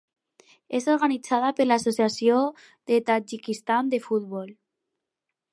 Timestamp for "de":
2.93-3.01, 3.95-4.01